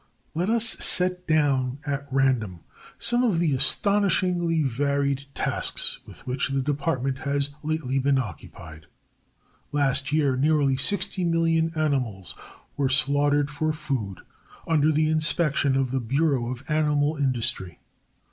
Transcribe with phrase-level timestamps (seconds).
[0.33, 2.61] Let us set down at random
[2.97, 8.87] some of the astonishingly varied tasks with which the Department has lately been occupied.
[9.71, 12.35] Last year nearly sixty million animals
[12.75, 14.21] were slaughtered for food
[14.65, 17.77] under the inspection of the Bureau of Animal Industry.